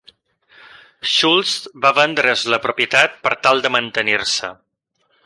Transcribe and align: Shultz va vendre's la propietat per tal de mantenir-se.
Shultz 1.15 1.51
va 1.85 1.91
vendre's 1.99 2.45
la 2.53 2.61
propietat 2.67 3.21
per 3.27 3.37
tal 3.49 3.63
de 3.67 3.73
mantenir-se. 3.77 4.51